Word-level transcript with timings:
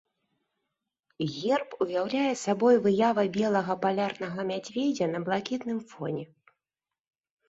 Герб 1.33 1.69
уяўляе 1.83 2.31
сабой 2.45 2.79
выява 2.85 3.25
белага 3.35 3.75
палярнага 3.83 4.45
мядзведзя 4.53 5.05
на 5.13 5.19
блакітным 5.29 5.79
фоне. 5.93 6.25